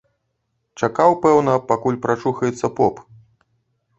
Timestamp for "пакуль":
1.71-1.99